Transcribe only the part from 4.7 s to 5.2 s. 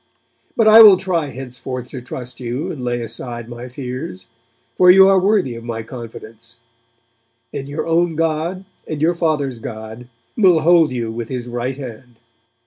for you are